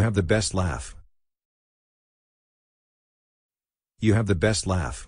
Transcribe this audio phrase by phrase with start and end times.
[0.00, 0.96] You have the best laugh.
[3.98, 5.06] You have the best laugh.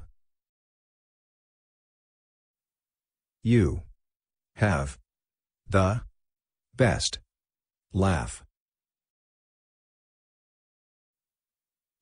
[3.43, 3.85] You
[4.57, 4.99] have
[5.67, 6.03] the
[6.77, 7.21] best
[7.95, 8.45] laugh.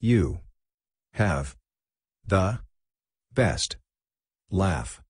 [0.01, 0.41] You
[1.13, 1.57] have
[2.27, 2.59] the
[3.33, 3.77] best
[4.51, 5.01] laugh.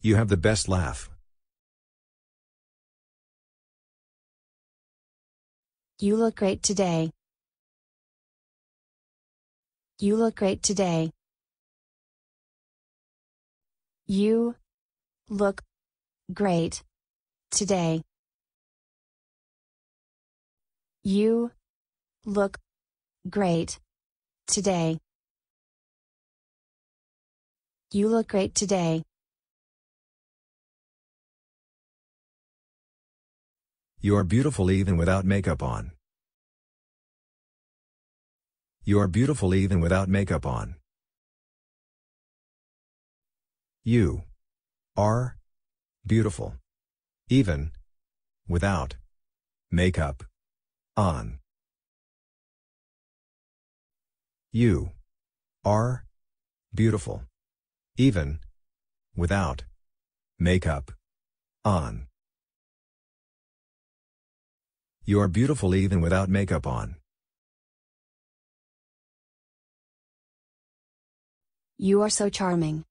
[0.00, 1.13] You have the best laugh.
[6.00, 7.10] You look great today.
[10.00, 11.12] You look great today.
[14.06, 14.56] You
[15.28, 15.62] look
[16.32, 16.82] great
[17.50, 18.02] today.
[21.04, 21.52] You
[22.26, 22.58] look
[23.30, 23.78] great
[24.48, 24.98] today.
[27.92, 29.04] You look great today.
[34.04, 35.92] You are beautiful even without makeup on.
[38.84, 40.74] You are beautiful even without makeup on.
[43.82, 44.24] You
[44.94, 45.38] are
[46.06, 46.56] beautiful
[47.30, 47.70] even
[48.46, 48.96] without
[49.70, 50.22] makeup
[50.98, 51.38] on.
[54.52, 54.90] You
[55.64, 56.04] are
[56.74, 57.22] beautiful
[57.96, 58.40] even
[59.16, 59.64] without
[60.38, 60.92] makeup
[61.64, 62.08] on.
[65.06, 66.96] You are beautiful even without makeup on.
[71.76, 72.86] You are so charming.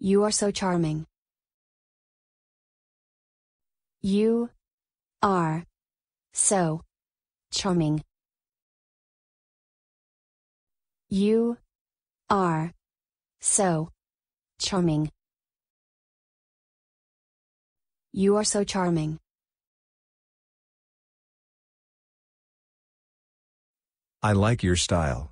[0.00, 1.06] You are so charming.
[4.02, 4.50] You
[5.22, 5.64] are
[6.32, 6.82] so
[7.52, 8.02] charming.
[11.08, 11.58] You
[12.28, 12.72] are
[13.40, 13.90] so
[14.58, 15.12] charming.
[18.12, 19.18] You are so charming.
[24.20, 25.30] I like your style.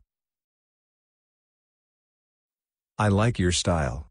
[2.96, 4.08] I like your style.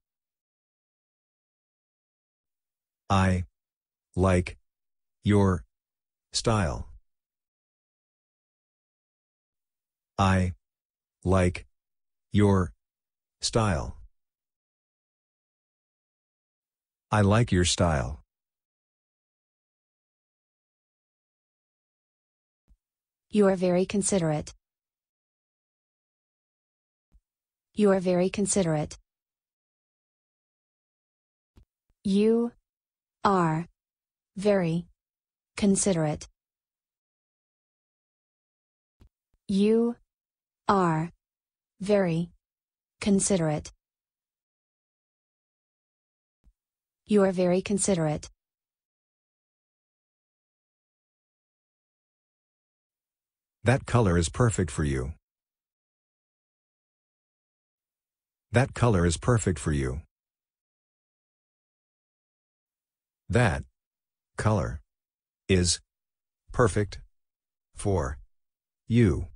[3.09, 3.45] I
[4.17, 4.57] like
[5.23, 5.63] your
[6.33, 6.89] style.
[10.19, 10.53] I
[11.23, 11.65] like
[12.33, 12.73] your
[13.41, 13.97] style.
[17.09, 18.26] I like your style.
[23.29, 24.53] You are very considerate.
[27.73, 28.97] You are very considerate.
[32.03, 32.53] You
[33.23, 33.67] are
[34.37, 34.87] very
[35.57, 36.27] considerate.
[39.47, 39.95] You
[40.67, 41.11] are
[41.81, 42.31] very
[43.01, 43.71] considerate.
[47.05, 48.29] You are very considerate.
[53.67, 55.11] That color is perfect for you.
[58.49, 60.03] That color is perfect for you.
[63.27, 63.65] That
[64.37, 64.79] color
[65.49, 65.81] is
[66.53, 66.99] perfect
[67.75, 68.17] for
[68.87, 69.27] you.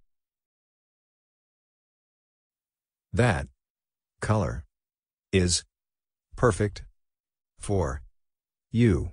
[3.12, 3.50] That
[4.22, 4.64] color
[5.34, 5.66] is
[6.38, 6.84] perfect
[7.60, 8.02] for
[8.72, 9.12] you.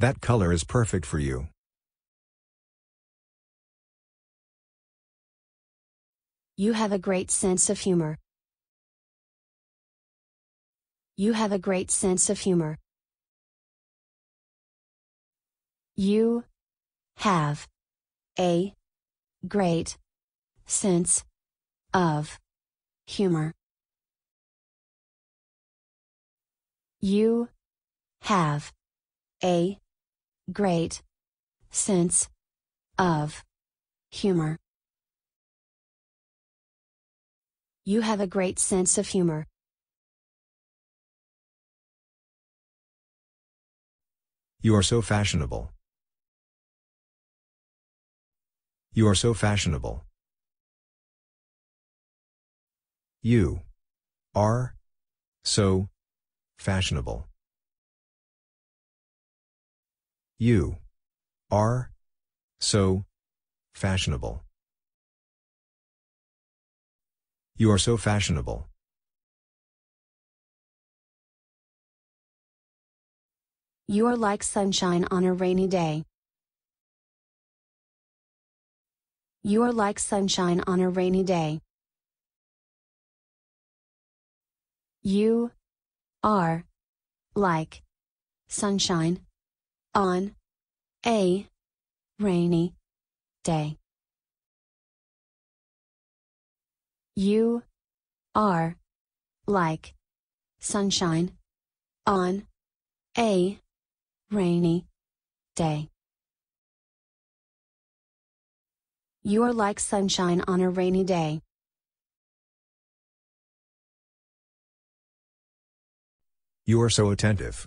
[0.00, 1.46] That color is perfect for you.
[6.58, 8.16] You have a great sense of humor.
[11.14, 12.78] You have a great sense of humor.
[15.96, 16.44] You
[17.18, 17.68] have
[18.38, 18.72] a
[19.46, 19.98] great
[20.64, 21.24] sense
[21.92, 22.38] of
[23.06, 23.52] humor.
[27.00, 27.50] You
[28.22, 28.72] have
[29.44, 29.78] a
[30.50, 31.02] great
[31.70, 32.30] sense
[32.98, 33.44] of
[34.10, 34.56] humor.
[37.88, 39.46] You have a great sense of humor.
[44.60, 45.70] You are so fashionable.
[48.92, 50.04] You are so fashionable.
[53.22, 53.60] You
[54.34, 54.74] are
[55.44, 55.88] so
[56.58, 57.28] fashionable.
[60.38, 60.78] You
[61.52, 61.92] are
[62.58, 63.04] so
[63.74, 64.45] fashionable.
[67.58, 68.68] You are so fashionable.
[73.88, 76.04] You are like sunshine on a rainy day.
[79.42, 81.60] You are like sunshine on a rainy day.
[85.02, 85.52] You
[86.22, 86.64] are
[87.34, 87.82] like
[88.48, 89.20] sunshine
[89.94, 90.34] on
[91.06, 91.46] a
[92.18, 92.74] rainy
[93.44, 93.78] day.
[97.18, 97.62] You
[98.34, 98.76] are
[99.46, 99.94] like
[100.60, 101.32] sunshine
[102.06, 102.46] on
[103.16, 103.58] a
[104.30, 104.86] rainy
[105.54, 105.88] day.
[109.22, 111.40] You are like sunshine on a rainy day.
[116.66, 117.66] You are so attentive.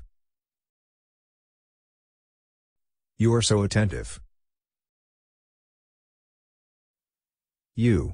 [3.18, 4.22] You are so attentive.
[7.76, 8.14] You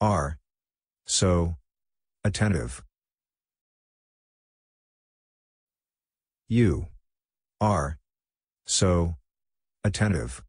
[0.00, 0.38] are
[1.12, 1.56] so
[2.24, 2.82] attentive.
[6.48, 6.86] You
[7.60, 7.98] are
[8.64, 9.16] so
[9.84, 10.42] attentive.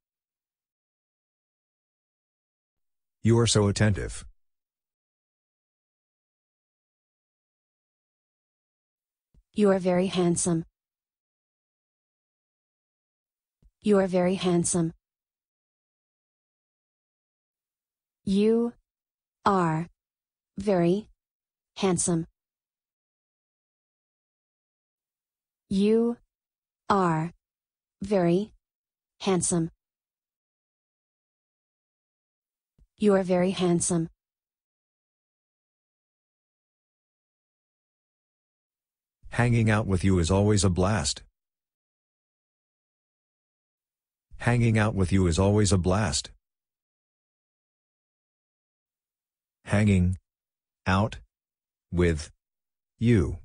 [3.23, 4.25] You are so attentive.
[9.53, 10.63] You are very handsome.
[13.81, 14.93] You are very handsome.
[18.23, 18.73] You
[19.45, 19.89] are
[20.57, 21.07] very
[21.77, 22.27] handsome.
[25.69, 26.17] You
[26.89, 27.31] are
[28.01, 28.51] very
[29.21, 29.71] handsome.
[32.97, 34.09] You are very handsome.
[39.29, 41.23] Hanging out with you is always a blast.
[44.37, 46.29] Hanging out with you is always a blast.
[49.65, 50.17] Hanging
[50.85, 51.19] out
[51.91, 52.31] with
[52.99, 53.37] you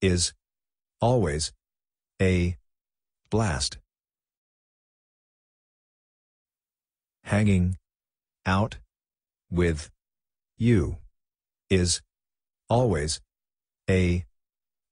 [0.00, 0.32] is
[1.00, 1.52] always
[2.20, 2.56] a
[3.30, 3.78] blast.
[7.24, 7.78] Hanging
[8.46, 8.78] out
[9.50, 9.90] with
[10.58, 10.98] you
[11.70, 12.00] is
[12.68, 13.20] always
[13.88, 14.24] a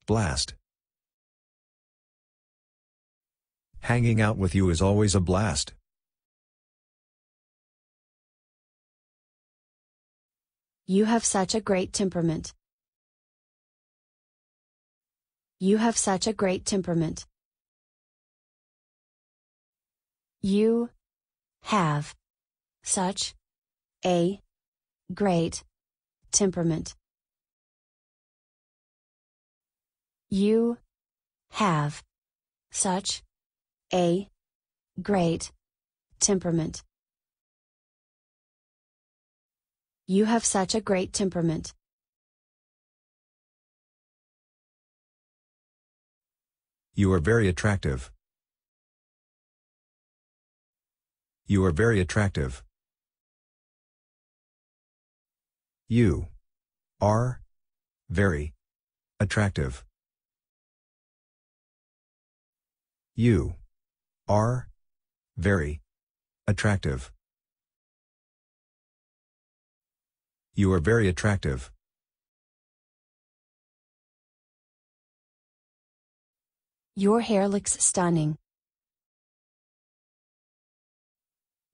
[0.06, 0.55] blast.
[3.81, 5.75] Hanging out with you is always a blast.
[10.87, 12.52] You have such a great temperament.
[15.58, 17.25] You have such a great temperament.
[20.40, 20.90] You
[21.62, 22.17] have
[22.82, 23.34] such
[24.05, 24.40] a
[25.14, 25.62] great
[26.32, 26.96] temperament.
[30.28, 30.78] You
[31.52, 32.02] have
[32.73, 33.23] such
[33.93, 34.28] a
[35.00, 35.52] great
[36.19, 36.82] temperament.
[40.12, 41.73] You have such a great temperament.
[46.93, 48.11] You are very attractive.
[51.47, 52.62] You are very attractive.
[55.88, 56.26] You
[57.00, 57.41] are
[58.11, 58.53] very
[59.19, 59.82] attractive.
[63.14, 63.55] You
[64.29, 64.69] are
[65.38, 65.81] very
[66.47, 67.12] attractive.
[70.54, 71.70] You are very attractive.
[76.94, 78.37] Your hair looks stunning.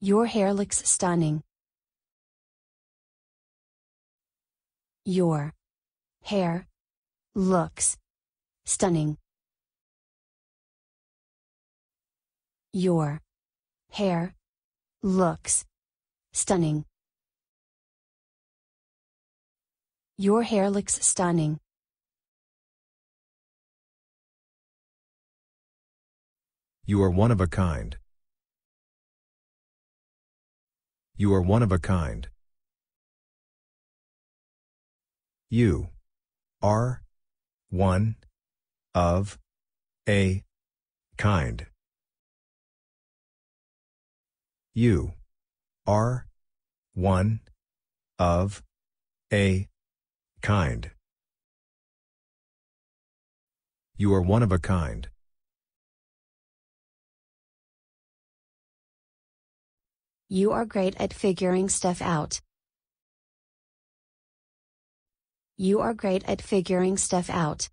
[0.01, 1.43] Your hair looks stunning.
[5.05, 5.55] Your
[6.23, 6.69] hair
[7.35, 7.97] looks
[8.65, 9.19] stunning.
[12.73, 13.21] Your
[13.91, 14.35] hair
[15.03, 15.65] looks
[16.33, 16.85] stunning.
[20.21, 21.61] Your hair looks stunning.
[26.85, 27.97] You are one of a kind.
[31.17, 32.27] You are one of a kind.
[35.51, 35.91] You
[36.63, 37.03] are
[37.71, 38.17] one
[38.97, 39.39] of
[40.09, 40.43] a
[41.17, 41.67] kind.
[44.75, 45.13] You
[45.87, 46.27] are
[46.95, 47.39] one
[48.19, 48.65] of
[49.33, 49.69] a
[50.41, 50.91] kind.
[53.97, 55.09] You are one of a kind.
[60.29, 62.41] You are great at figuring stuff out.
[65.57, 67.69] You are great at figuring stuff out.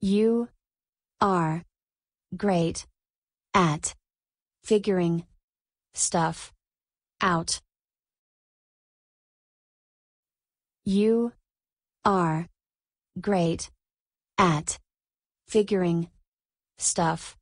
[0.00, 0.48] You
[1.20, 1.64] are
[2.36, 2.86] great
[3.54, 3.94] at
[4.62, 5.24] figuring
[5.94, 6.52] stuff
[7.20, 7.60] out.
[10.84, 11.32] You
[12.04, 12.48] are
[13.20, 13.70] great
[14.36, 14.80] at
[15.46, 16.10] figuring
[16.76, 17.36] stuff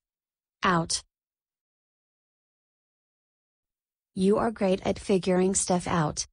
[0.62, 1.02] out.
[4.14, 6.26] You are great at figuring stuff out.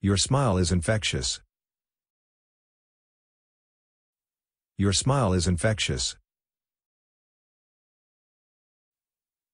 [0.00, 1.42] Your smile is infectious.
[4.78, 6.16] Your smile is infectious.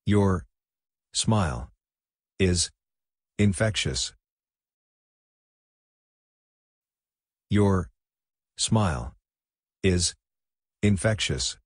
[0.07, 0.47] Your
[1.13, 1.70] smile
[2.41, 2.71] is
[3.39, 4.15] infectious.
[7.51, 7.91] Your
[8.57, 9.15] smile
[9.83, 10.15] is
[10.83, 11.59] infectious.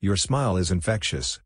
[0.00, 1.38] Your smile is infectious.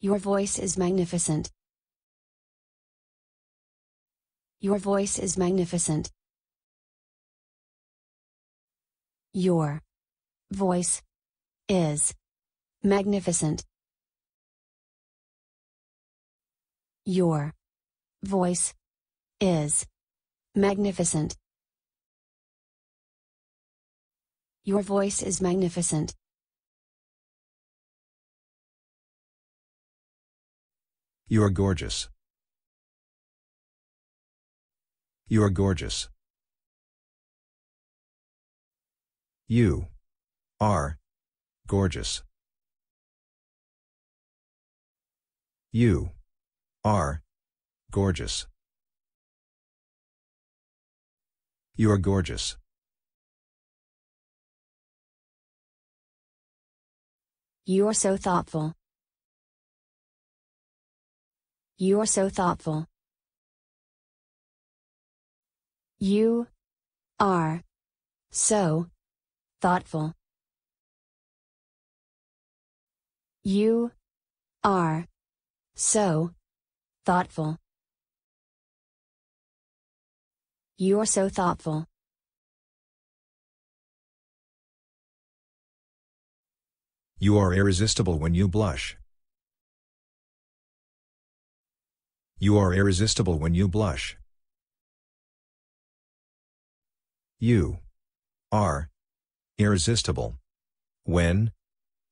[0.00, 1.50] Your voice is magnificent.
[4.60, 6.10] Your voice is magnificent.
[9.34, 9.82] Your
[10.50, 11.02] voice
[11.68, 12.14] is
[12.82, 13.64] magnificent.
[17.04, 17.54] Your
[18.22, 18.74] voice
[19.40, 19.86] is
[20.54, 21.36] magnificent.
[24.64, 26.14] Your voice is magnificent.
[31.28, 32.08] You are gorgeous.
[35.28, 36.08] You are gorgeous.
[39.46, 39.88] You
[40.60, 40.98] are
[41.66, 42.22] gorgeous.
[45.70, 46.10] You
[46.84, 47.22] are
[47.92, 48.46] gorgeous.
[51.76, 52.56] You are gorgeous.
[57.64, 58.74] You are so thoughtful.
[61.76, 62.86] You are so thoughtful.
[66.00, 66.48] You
[67.20, 67.62] are
[68.32, 68.88] so
[69.60, 70.17] thoughtful.
[73.48, 73.92] You
[74.62, 75.06] are
[75.74, 76.32] so
[77.06, 77.56] thoughtful.
[80.76, 81.86] You are so thoughtful.
[87.18, 88.98] You are irresistible when you blush.
[92.38, 94.18] You are irresistible when you blush.
[97.38, 97.78] You
[98.52, 98.90] are
[99.56, 100.38] irresistible
[101.04, 101.52] when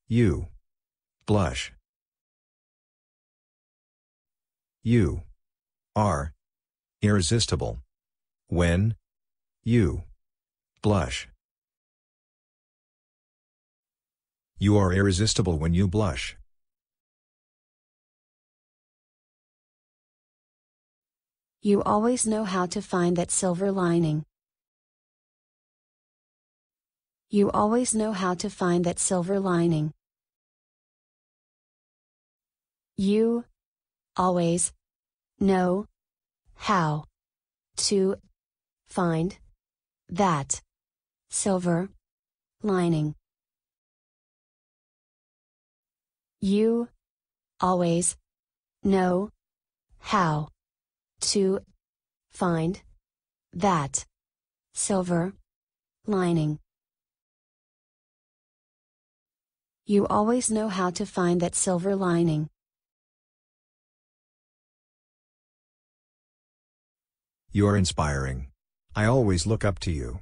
[0.09, 0.49] you
[1.27, 1.73] blush.
[4.85, 5.23] You
[5.97, 6.33] are
[7.03, 7.81] irresistible
[8.49, 8.95] when
[9.65, 10.05] you
[10.83, 11.29] blush.
[14.59, 16.37] You are irresistible when you blush.
[21.61, 24.25] You always know how to find that silver lining.
[27.29, 29.96] You always know how to find that silver lining.
[32.99, 33.45] You
[34.17, 34.73] always
[35.39, 35.85] know
[36.55, 37.05] how
[37.77, 38.17] to
[38.87, 39.37] find
[40.09, 40.63] that
[41.29, 41.91] silver
[42.63, 43.15] lining.
[46.41, 46.89] You
[47.61, 48.17] always
[48.83, 49.31] know
[49.99, 50.49] how
[51.21, 51.61] to
[52.31, 52.81] find
[53.53, 54.07] that
[54.73, 55.35] silver
[56.07, 56.61] lining.
[59.85, 62.49] You always know how to find that silver lining.
[67.57, 68.49] You are inspiring.
[68.95, 70.21] I always look up to you.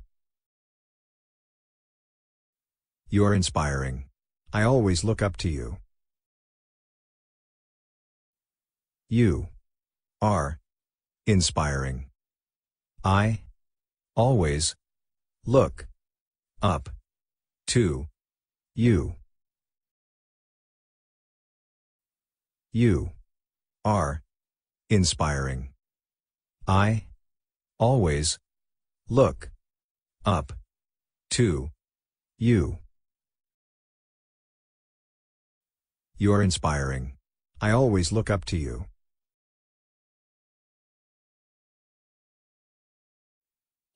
[3.08, 4.04] You are inspiring.
[4.52, 5.78] I always look up to you.
[9.08, 9.48] You
[10.22, 10.60] are
[11.26, 12.04] Inspiring.
[13.02, 13.40] I
[14.14, 14.76] always
[15.44, 15.88] look
[16.62, 16.90] up
[17.68, 18.06] to
[18.76, 19.16] you.
[22.72, 23.10] You
[23.84, 24.22] are
[24.88, 25.70] inspiring.
[26.68, 27.06] I
[27.84, 28.38] always
[29.10, 29.50] look
[30.24, 30.54] up
[31.28, 31.68] to
[32.38, 32.78] you.
[36.16, 37.04] You are inspiring.
[37.60, 38.86] I always look up to you.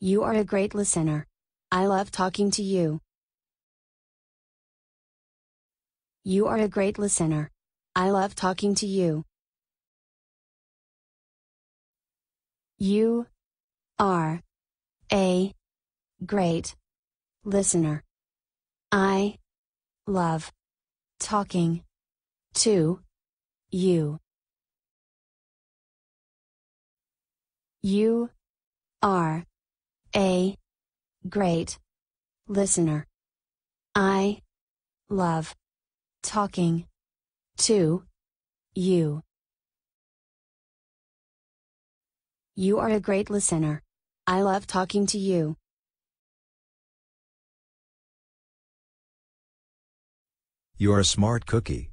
[0.00, 1.26] You are a great listener.
[1.72, 3.00] I love talking to you.
[6.24, 7.50] You are a great listener.
[7.96, 9.24] I love talking to you.
[12.76, 13.26] You
[13.98, 14.42] are
[15.12, 15.52] a
[16.24, 16.76] great
[17.44, 18.04] listener.
[18.92, 19.38] I
[20.06, 20.52] love
[21.18, 21.84] talking
[22.54, 23.00] to
[23.70, 24.18] you.
[27.82, 28.30] You
[29.02, 29.44] are
[30.16, 30.56] a
[31.28, 31.78] great
[32.46, 33.06] listener.
[33.94, 34.42] I
[35.08, 35.54] love
[36.22, 36.86] talking
[37.58, 38.04] to
[38.74, 39.22] you.
[42.54, 43.82] You are a great listener.
[44.30, 45.56] I love talking to you.
[50.76, 51.92] You're a smart cookie.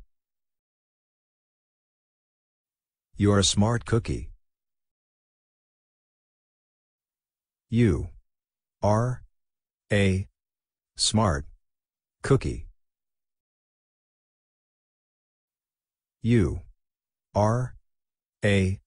[3.15, 4.31] You're a smart cookie.
[7.69, 8.09] You
[8.83, 9.23] are
[9.89, 10.27] a
[10.97, 11.45] smart
[12.21, 12.67] cookie.
[16.21, 16.59] You
[17.33, 17.75] are
[18.43, 18.81] a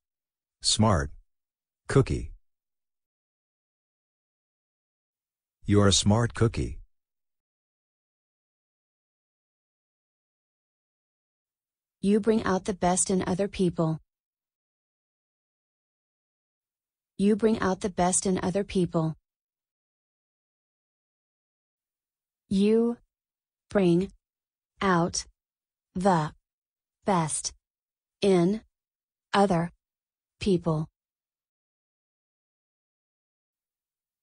[0.60, 1.12] smart
[1.88, 2.32] cookie.
[5.70, 6.78] You're a smart cookie.
[12.00, 14.00] You bring out the best in other people.
[17.18, 19.14] You bring out the best in other people.
[22.48, 22.96] You
[23.68, 24.10] bring
[24.80, 25.26] out
[25.94, 26.32] the
[27.04, 27.52] best
[28.22, 28.62] in
[29.34, 29.72] other
[30.40, 30.88] people.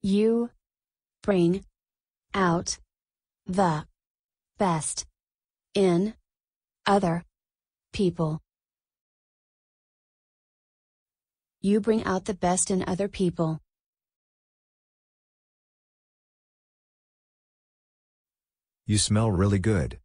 [0.01, 0.49] You
[1.25, 1.65] bring
[2.35, 2.77] out
[3.47, 3.83] the
[4.59, 5.07] best
[5.73, 6.13] in
[6.85, 7.23] other
[7.93, 8.39] people.
[11.61, 13.59] You bring out the best in other people.
[18.85, 19.97] You smell really good.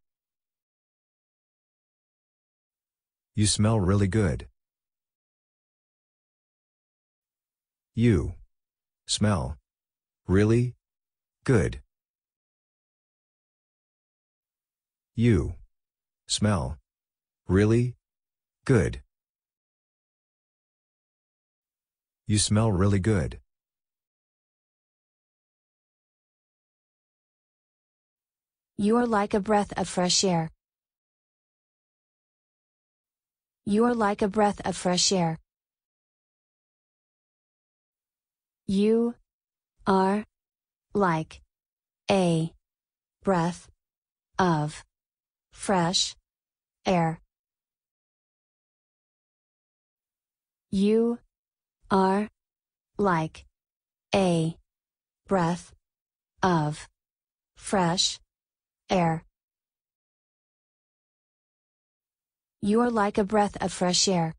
[3.35, 4.47] You smell really good.
[7.93, 8.33] You
[9.05, 9.59] smell
[10.27, 10.73] really
[11.43, 11.81] good.
[15.15, 15.55] You
[16.27, 16.77] smell
[17.47, 17.95] really
[18.65, 19.01] good.
[22.27, 23.39] You smell really good.
[28.77, 30.49] You are like a breath of fresh air.
[33.65, 35.37] You are like a breath of fresh air.
[38.65, 39.15] You
[39.85, 40.25] are
[40.93, 41.41] like
[42.09, 42.53] a
[43.23, 43.69] breath
[44.37, 44.83] of
[45.51, 46.15] fresh
[46.85, 47.19] air.
[50.69, 51.19] You
[51.89, 52.29] are
[52.97, 53.45] like
[54.13, 54.57] a
[55.27, 55.73] breath
[56.41, 56.87] of
[57.55, 58.19] fresh
[58.89, 59.23] air.
[62.61, 64.35] You are like a breath of fresh air.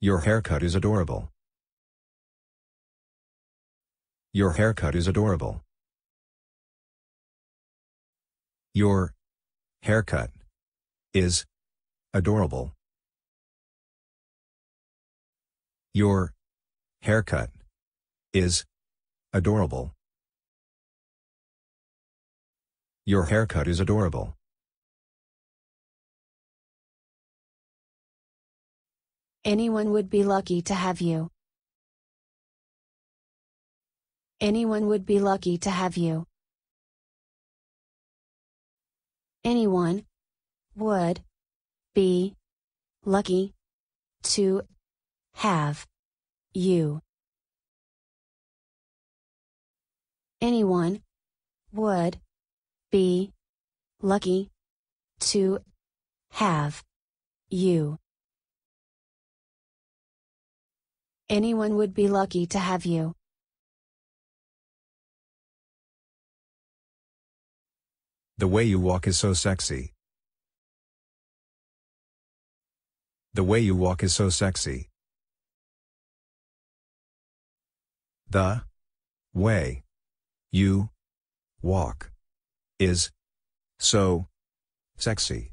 [0.00, 1.33] Your haircut is adorable.
[4.36, 5.62] Your haircut is adorable.
[8.74, 9.14] Your
[9.82, 10.30] haircut
[11.12, 11.44] is
[12.12, 12.72] adorable.
[15.92, 16.32] Your
[17.02, 17.50] haircut
[18.32, 18.64] is
[19.32, 19.92] adorable.
[23.06, 24.34] Your haircut is adorable.
[29.44, 31.30] Anyone would be lucky to have you.
[34.40, 36.26] Anyone would be lucky to have you.
[39.44, 40.04] Anyone
[40.74, 41.22] would
[41.94, 42.34] be
[43.04, 43.54] lucky
[44.22, 44.62] to
[45.34, 45.86] have
[46.52, 47.00] you.
[50.40, 51.02] Anyone
[51.72, 52.18] would
[52.90, 53.32] be
[54.00, 54.50] lucky
[55.20, 55.60] to
[56.32, 56.82] have
[57.48, 57.98] you.
[61.28, 63.14] Anyone would be lucky to have you.
[68.36, 69.92] The way you walk is so sexy.
[73.32, 74.90] The way you walk is so sexy.
[78.28, 78.62] The
[79.32, 79.84] way
[80.50, 80.90] you
[81.62, 82.10] walk
[82.78, 83.10] is
[83.78, 84.26] so
[84.96, 85.52] sexy.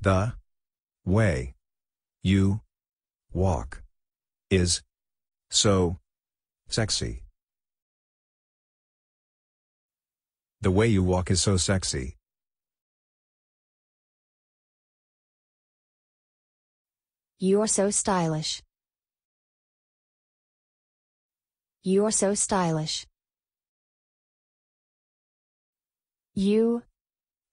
[0.00, 0.34] The
[1.04, 1.54] way
[2.24, 2.62] you
[3.32, 3.82] walk
[4.50, 4.82] is
[5.50, 5.98] so
[6.68, 7.25] sexy.
[10.66, 12.16] The way you walk is so sexy.
[17.38, 18.64] You are so stylish.
[21.84, 23.06] You are so stylish.
[26.34, 26.82] You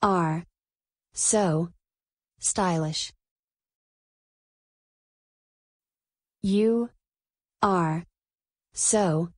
[0.02, 0.48] are
[1.14, 1.70] so
[2.40, 3.14] stylish.
[6.42, 6.90] You
[7.62, 8.08] are
[8.74, 9.30] so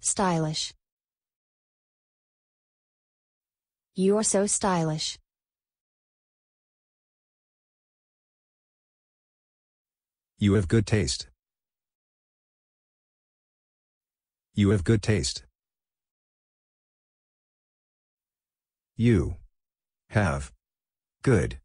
[0.00, 0.74] stylish.
[3.96, 5.18] You are so stylish.
[10.36, 11.28] You have good taste.
[14.52, 15.44] You have good taste.
[18.96, 19.36] You
[20.08, 20.52] have
[21.22, 21.60] good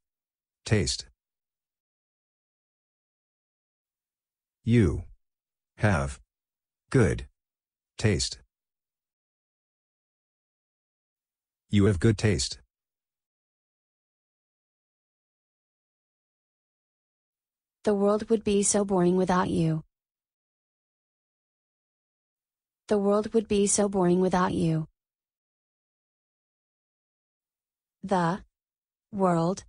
[0.65, 1.07] taste.
[4.63, 5.03] You
[5.77, 6.19] have
[6.91, 7.25] good
[7.97, 8.37] taste.
[11.71, 12.57] You have good taste.
[17.83, 19.83] The world would be so boring without you.
[22.87, 24.87] The world would be so boring without you.
[28.01, 28.43] The
[29.13, 29.65] world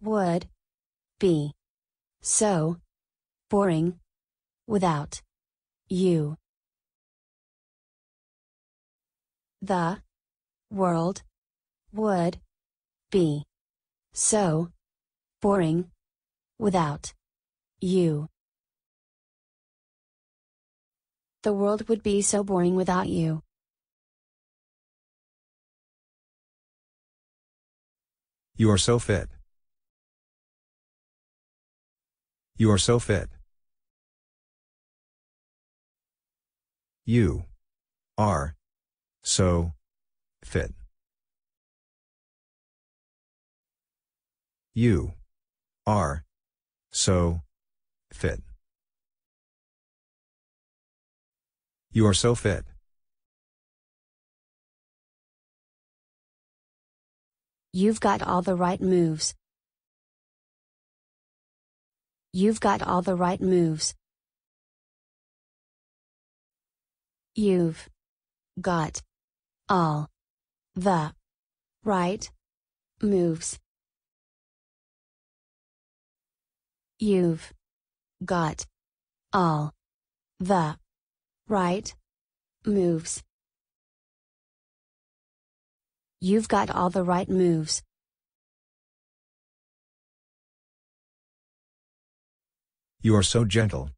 [0.00, 0.48] would
[1.20, 1.52] be
[2.22, 2.78] so
[3.50, 4.00] boring
[4.66, 5.20] without
[5.90, 6.38] you.
[9.60, 10.00] The
[10.70, 11.22] world
[11.92, 12.38] would
[13.10, 13.44] be
[14.12, 14.70] so
[15.40, 15.90] boring
[16.58, 17.14] without
[17.80, 18.28] you.
[21.42, 23.42] The world would be so boring without you.
[28.56, 29.28] You are so fit.
[32.56, 33.28] You are so fit.
[37.04, 37.44] You
[38.16, 38.56] are
[39.22, 39.75] so
[40.46, 40.72] fit.
[44.74, 45.12] You
[45.86, 46.24] are
[46.92, 47.40] so
[48.12, 48.40] fit.
[51.90, 52.64] You are so fit.
[57.72, 59.34] You've got all the right moves.
[62.32, 63.94] You've got all the right moves.
[67.34, 67.88] You've
[68.60, 69.02] got
[69.68, 70.08] all
[70.76, 71.12] the
[71.84, 72.30] right
[73.02, 73.58] moves.
[76.98, 77.52] You've
[78.24, 78.66] got
[79.32, 79.72] all
[80.38, 80.76] the
[81.48, 81.94] right
[82.66, 83.22] moves.
[86.20, 87.82] You've got all the right moves.
[93.00, 93.90] You are so gentle.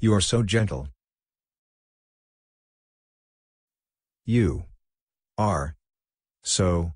[0.00, 0.88] You are so gentle.
[4.28, 4.64] You
[5.38, 5.76] are
[6.42, 6.94] so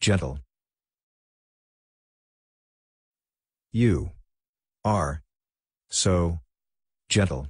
[0.00, 0.38] gentle.
[3.70, 4.12] You
[4.82, 5.20] are
[5.90, 6.38] so
[7.10, 7.48] gentle.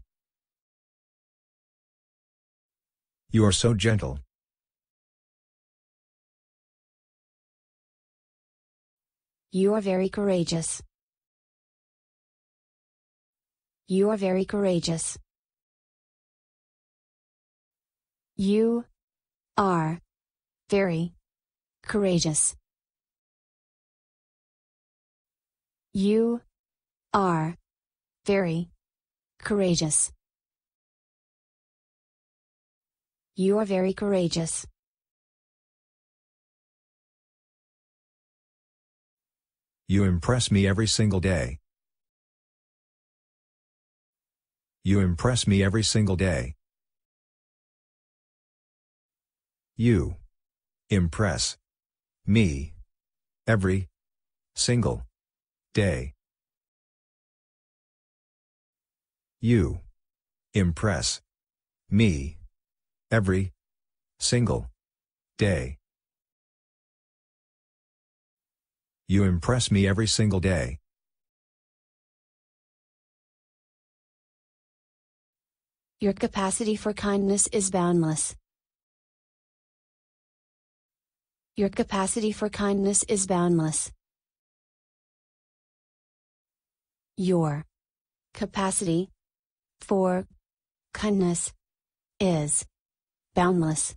[3.30, 4.18] You are so gentle.
[9.52, 10.82] You are very courageous.
[13.86, 15.16] You are very courageous.
[18.34, 18.86] You
[19.56, 20.00] are
[20.68, 21.14] very
[21.82, 22.56] courageous.
[25.92, 26.40] You
[27.12, 27.56] are
[28.26, 28.70] very
[29.38, 30.12] courageous.
[33.36, 34.66] You are very courageous.
[39.86, 41.58] You impress me every single day.
[44.82, 46.53] You impress me every single day.
[49.76, 50.14] You
[50.88, 51.56] impress
[52.26, 52.74] me
[53.44, 53.88] every
[54.54, 55.02] single
[55.74, 56.14] day.
[59.40, 59.80] You
[60.54, 61.20] impress
[61.90, 62.36] me
[63.10, 63.52] every
[64.20, 64.70] single
[65.38, 65.78] day.
[69.08, 70.78] You impress me every single day.
[76.00, 78.36] Your capacity for kindness is boundless.
[81.56, 83.92] Your capacity for kindness is boundless.
[87.16, 87.64] Your
[88.32, 89.10] capacity
[89.80, 90.26] for
[90.92, 91.52] kindness
[92.18, 92.66] is
[93.36, 93.94] boundless.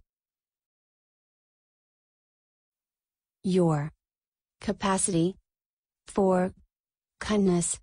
[3.44, 3.92] Your
[4.62, 5.38] capacity
[6.08, 6.54] for
[7.20, 7.80] kindness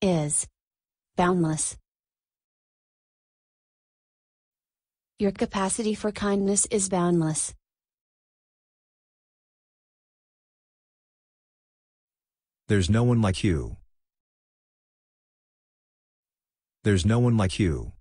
[0.00, 0.46] is
[1.16, 1.76] boundless.
[5.18, 7.52] Your capacity for kindness is boundless.
[12.72, 13.76] There's no one like you.
[16.84, 17.92] There's no one like you.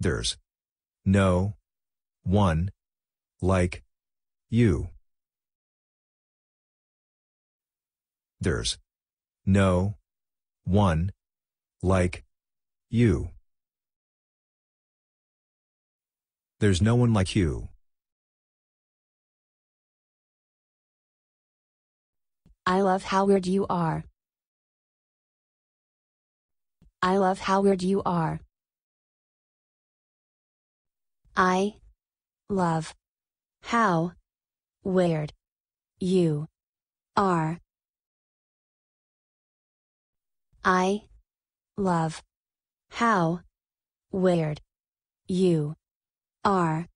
[0.00, 0.38] There's
[1.04, 1.52] no
[2.22, 2.70] one
[3.42, 3.82] like
[4.48, 4.88] you.
[8.40, 8.78] There's
[9.44, 9.96] no
[10.64, 11.12] one
[11.82, 12.24] like
[12.88, 13.28] you.
[16.60, 17.68] There's no one like you.
[22.64, 24.04] I love how weird you are.
[27.02, 28.40] I love how weird you are.
[31.36, 31.74] I
[32.48, 32.94] love
[33.62, 34.12] how
[34.84, 35.32] weird
[35.98, 36.46] you
[37.16, 37.58] are.
[40.64, 41.02] I
[41.76, 42.22] love
[42.90, 43.40] how
[44.12, 44.60] weird
[45.26, 45.74] You
[46.44, 46.86] are.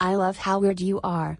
[0.00, 1.38] I love how weird you are.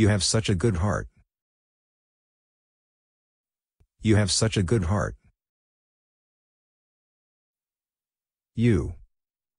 [0.00, 1.08] You have such a good heart.
[4.00, 5.14] You have such a good heart.
[8.54, 8.94] You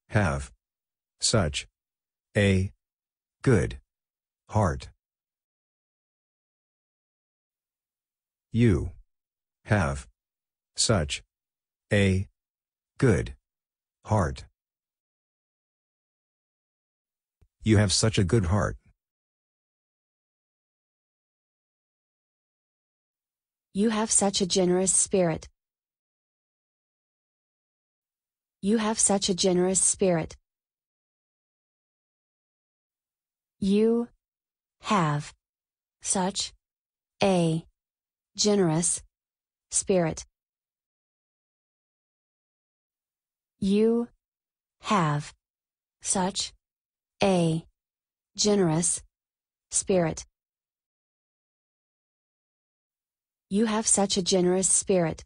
[0.09, 0.51] have
[1.19, 1.67] such
[2.35, 2.71] a
[3.43, 3.77] good
[4.49, 4.89] heart.
[8.51, 8.89] You
[9.65, 10.07] have
[10.75, 11.21] such
[11.93, 12.27] a
[12.97, 13.35] good
[14.05, 14.45] heart.
[17.61, 18.80] You have such a good heart.
[23.73, 25.47] You have such a generous spirit.
[28.61, 30.35] You have such a generous spirit.
[33.59, 34.09] You
[34.81, 35.33] have
[36.01, 36.53] such
[37.23, 37.65] a
[38.35, 39.01] generous
[39.69, 40.25] spirit.
[43.59, 44.09] You
[44.81, 45.33] have
[46.01, 46.51] such
[47.23, 47.65] a
[48.35, 49.01] generous
[49.69, 50.25] spirit.
[53.53, 55.25] You have such a generous spirit.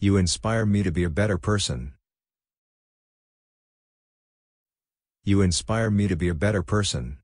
[0.00, 1.94] You inspire me to be a better person.
[5.22, 7.18] You inspire me to be a better person.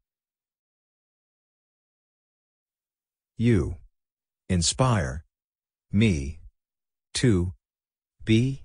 [3.37, 3.79] You
[4.49, 5.25] inspire
[5.91, 6.39] me
[7.15, 7.55] to
[8.25, 8.63] be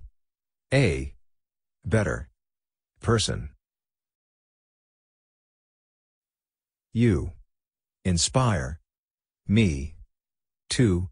[0.72, 1.12] a
[1.84, 2.30] better
[3.00, 3.55] person.
[6.96, 7.32] You
[8.06, 8.80] inspire
[9.46, 9.96] me
[10.70, 11.10] to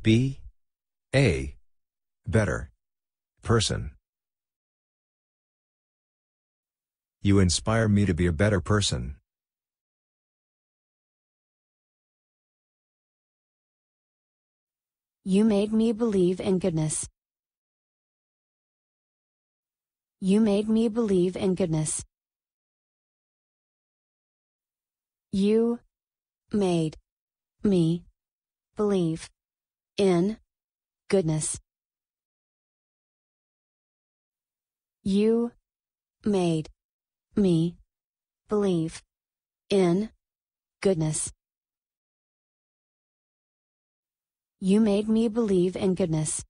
[0.00, 0.38] be
[1.12, 1.56] a
[2.24, 2.70] better
[3.42, 3.90] person.
[7.20, 9.16] You inspire me to be a better person.
[15.24, 17.08] You made me believe in goodness.
[20.20, 22.04] You made me believe in goodness.
[25.30, 25.80] You
[26.52, 26.96] made
[27.62, 28.04] me
[28.76, 29.28] believe
[29.98, 30.38] in
[31.08, 31.60] goodness.
[35.02, 35.52] You
[36.24, 36.70] made
[37.36, 37.76] me
[38.48, 39.02] believe
[39.68, 40.08] in
[40.80, 41.30] goodness.
[44.60, 46.42] You made me believe in goodness.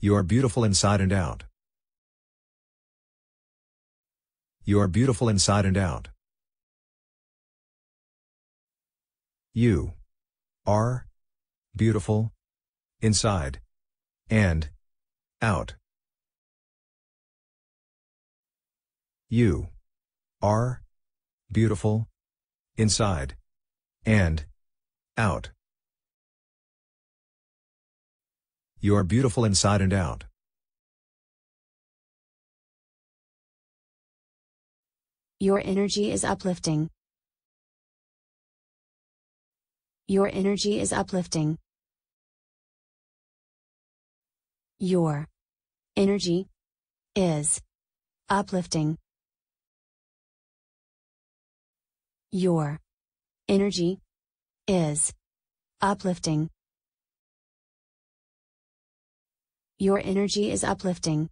[0.00, 1.47] You are beautiful inside and out.
[4.68, 6.08] You are beautiful inside and out.
[9.54, 9.94] You
[10.66, 11.06] are
[11.74, 12.34] beautiful
[13.00, 13.60] inside
[14.28, 14.68] and
[15.40, 15.76] out.
[19.30, 19.68] You
[20.42, 20.82] are
[21.50, 22.10] beautiful
[22.76, 23.36] inside
[24.04, 24.44] and
[25.16, 25.48] out.
[28.80, 30.27] You are beautiful inside and out.
[35.40, 36.90] Your energy is uplifting.
[40.08, 41.58] Your energy is uplifting.
[44.80, 45.28] Your
[45.96, 46.48] energy
[47.14, 47.60] is
[48.28, 48.98] uplifting.
[52.32, 52.80] Your
[53.48, 54.00] energy
[54.66, 55.14] is
[55.80, 56.50] uplifting.
[59.78, 61.30] Your energy is uplifting.